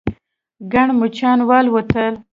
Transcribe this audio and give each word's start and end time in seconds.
ګڼ 0.73 0.87
مچان 0.99 1.39
والوتل. 1.49 2.13